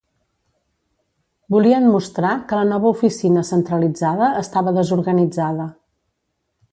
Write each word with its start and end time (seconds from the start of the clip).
Volien 1.55 1.85
mostrar 1.97 2.31
que 2.51 2.59
la 2.61 2.65
nova 2.71 2.91
oficina 2.93 3.45
centralitzada 3.51 4.31
estava 4.43 4.77
desorganitzada. 4.81 5.69